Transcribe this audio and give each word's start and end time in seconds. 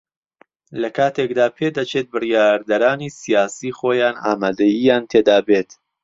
لە 0.81 0.89
کاتێکدا 0.97 1.47
پێدەچێت 1.57 2.05
بڕیاردەرانی 2.13 3.13
سیاسی 3.19 3.69
خۆیان 3.77 4.15
ئامادەیییان 4.23 5.03
تێدا 5.11 5.37
بێت 5.47 5.69